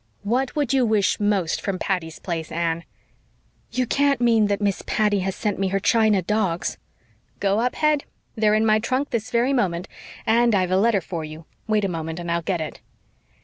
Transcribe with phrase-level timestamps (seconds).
[0.23, 2.85] What would you wish most from Patty's Place, Anne?"
[3.71, 6.79] "You can't mean that Miss Patty has sent me her china dogs?"
[7.39, 8.05] "Go up head.
[8.35, 9.87] They're in my trunk this very moment.
[10.25, 11.45] And I've a letter for you.
[11.67, 12.79] Wait a moment and I'll get it."